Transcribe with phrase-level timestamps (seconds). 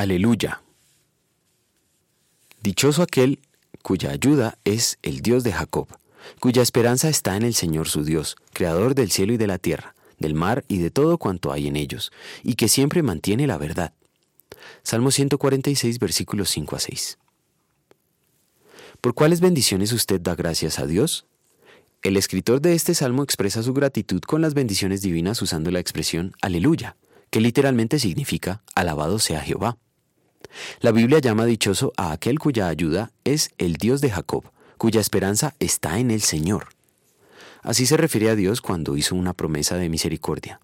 [0.00, 0.62] Aleluya.
[2.62, 3.38] Dichoso aquel
[3.82, 5.88] cuya ayuda es el Dios de Jacob,
[6.40, 9.94] cuya esperanza está en el Señor su Dios, creador del cielo y de la tierra,
[10.18, 13.92] del mar y de todo cuanto hay en ellos, y que siempre mantiene la verdad.
[14.82, 17.18] Salmo 146, versículos 5 a 6.
[19.02, 21.26] ¿Por cuáles bendiciones usted da gracias a Dios?
[22.00, 26.32] El escritor de este salmo expresa su gratitud con las bendiciones divinas usando la expresión
[26.40, 26.96] aleluya,
[27.28, 29.76] que literalmente significa alabado sea Jehová.
[30.80, 34.44] La Biblia llama dichoso a aquel cuya ayuda es el Dios de Jacob,
[34.78, 36.68] cuya esperanza está en el Señor.
[37.62, 40.60] Así se refiere a Dios cuando hizo una promesa de misericordia.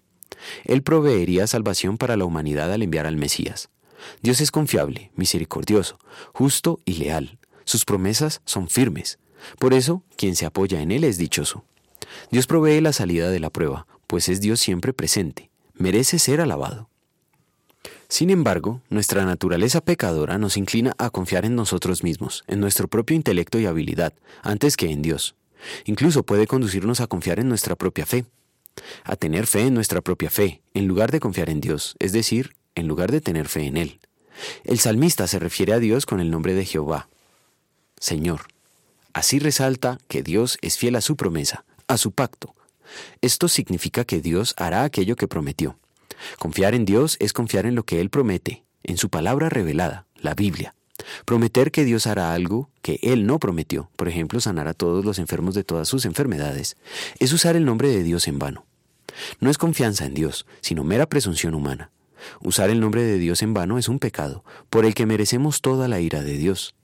[0.65, 3.69] Él proveería salvación para la humanidad al enviar al Mesías.
[4.21, 5.99] Dios es confiable, misericordioso,
[6.33, 7.37] justo y leal.
[7.65, 9.19] Sus promesas son firmes.
[9.59, 11.63] Por eso, quien se apoya en Él es dichoso.
[12.31, 15.49] Dios provee la salida de la prueba, pues es Dios siempre presente.
[15.73, 16.89] Merece ser alabado.
[18.09, 23.15] Sin embargo, nuestra naturaleza pecadora nos inclina a confiar en nosotros mismos, en nuestro propio
[23.15, 24.13] intelecto y habilidad,
[24.43, 25.35] antes que en Dios.
[25.85, 28.25] Incluso puede conducirnos a confiar en nuestra propia fe,
[29.03, 32.55] a tener fe en nuestra propia fe, en lugar de confiar en Dios, es decir,
[32.75, 33.99] en lugar de tener fe en Él.
[34.63, 37.09] El salmista se refiere a Dios con el nombre de Jehová,
[37.99, 38.41] Señor.
[39.13, 42.55] Así resalta que Dios es fiel a su promesa, a su pacto.
[43.21, 45.77] Esto significa que Dios hará aquello que prometió.
[46.39, 50.33] Confiar en Dios es confiar en lo que Él promete, en su palabra revelada, la
[50.33, 50.73] Biblia.
[51.25, 55.19] Prometer que Dios hará algo que Él no prometió, por ejemplo, sanar a todos los
[55.19, 56.75] enfermos de todas sus enfermedades,
[57.19, 58.65] es usar el nombre de Dios en vano.
[59.39, 61.91] No es confianza en Dios, sino mera presunción humana.
[62.41, 65.87] Usar el nombre de Dios en vano es un pecado, por el que merecemos toda
[65.87, 66.75] la ira de Dios.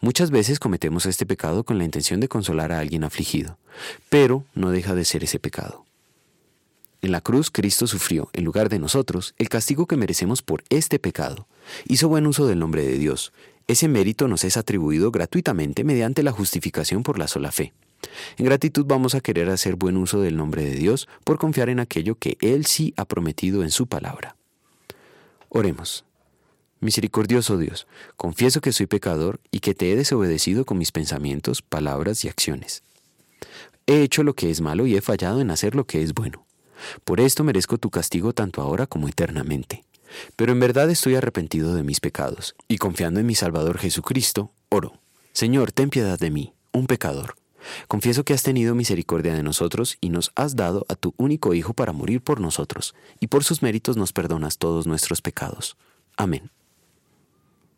[0.00, 3.58] Muchas veces cometemos este pecado con la intención de consolar a alguien afligido,
[4.08, 5.84] pero no deja de ser ese pecado.
[7.02, 10.98] En la cruz Cristo sufrió, en lugar de nosotros, el castigo que merecemos por este
[10.98, 11.48] pecado.
[11.86, 13.32] Hizo buen uso del nombre de Dios.
[13.66, 17.72] Ese mérito nos es atribuido gratuitamente mediante la justificación por la sola fe.
[18.36, 21.80] En gratitud vamos a querer hacer buen uso del nombre de Dios por confiar en
[21.80, 24.36] aquello que Él sí ha prometido en su palabra.
[25.48, 26.04] Oremos.
[26.80, 27.86] Misericordioso Dios,
[28.16, 32.82] confieso que soy pecador y que te he desobedecido con mis pensamientos, palabras y acciones.
[33.86, 36.46] He hecho lo que es malo y he fallado en hacer lo que es bueno.
[37.04, 39.84] Por esto merezco tu castigo tanto ahora como eternamente.
[40.36, 44.94] Pero en verdad estoy arrepentido de mis pecados, y confiando en mi Salvador Jesucristo, oro.
[45.32, 47.36] Señor, ten piedad de mí, un pecador.
[47.88, 51.74] Confieso que has tenido misericordia de nosotros y nos has dado a tu único Hijo
[51.74, 55.76] para morir por nosotros, y por sus méritos nos perdonas todos nuestros pecados.
[56.16, 56.50] Amén.